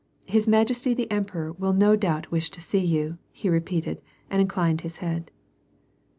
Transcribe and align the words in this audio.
His 0.25 0.47
majesty 0.47 0.95
the 0.95 1.11
emperor 1.11 1.51
will 1.53 1.73
no 1.73 1.95
doubt 1.95 2.31
wish 2.31 2.49
to 2.49 2.59
see 2.59 2.83
you," 2.83 3.19
he 3.31 3.49
repeated, 3.49 4.01
and 4.31 4.41
inclined 4.41 4.81
his 4.81 4.97
head. 4.97 5.29